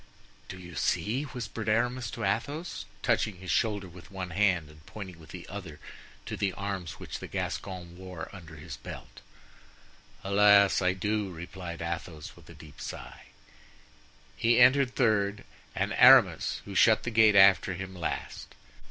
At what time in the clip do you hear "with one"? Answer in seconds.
3.87-4.31